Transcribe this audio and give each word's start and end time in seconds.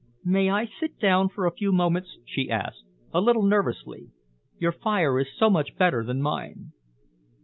"May 0.25 0.49
I 0.49 0.65
sit 0.79 0.97
down 0.99 1.29
for 1.29 1.45
a 1.45 1.51
few 1.51 1.71
moments?" 1.71 2.17
she 2.25 2.49
asked, 2.49 2.85
a 3.13 3.21
little 3.21 3.43
nervously. 3.43 4.09
"Your 4.57 4.71
fire 4.71 5.19
is 5.19 5.27
so 5.37 5.47
much 5.47 5.77
better 5.77 6.03
than 6.03 6.23
mine." 6.23 6.71